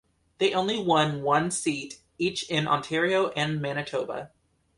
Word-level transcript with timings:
They 0.39 0.51
only 0.55 0.79
won 0.81 1.21
one 1.21 1.51
seat 1.51 2.01
each 2.17 2.49
in 2.49 2.67
Ontario 2.67 3.27
and 3.35 3.61
Manitoba. 3.61 4.31